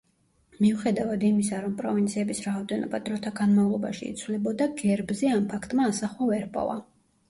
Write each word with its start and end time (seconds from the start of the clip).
მიუხედავად 0.61 1.25
იმისა, 1.27 1.59
რომ 1.65 1.75
პროვინციების 1.83 2.41
რაოდენობა 2.47 3.03
დროთა 3.11 3.35
განმავლობაში 3.43 4.11
იცვლებოდა, 4.17 4.73
გერბზე 4.85 5.35
ამ 5.39 5.51
ფაქტმა 5.57 5.91
ასახვა 5.95 6.35
ვერ 6.37 6.47
ჰპოვა. 6.53 6.85